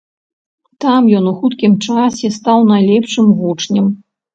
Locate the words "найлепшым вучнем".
2.75-3.85